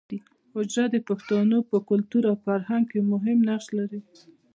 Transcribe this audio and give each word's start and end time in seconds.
حجره 0.53 0.87
د 0.91 0.97
پښتانو 1.07 1.57
په 1.69 1.77
کلتور 1.89 2.23
او 2.31 2.35
فرهنګ 2.45 2.83
کې 2.91 2.99
مهم 3.11 3.37
نقش 3.47 3.67
لري 3.77 4.01